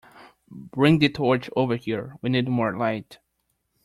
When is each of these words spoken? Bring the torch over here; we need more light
Bring 0.49 0.97
the 0.97 1.09
torch 1.09 1.47
over 1.55 1.75
here; 1.75 2.15
we 2.23 2.31
need 2.31 2.47
more 2.47 2.75
light 2.75 3.19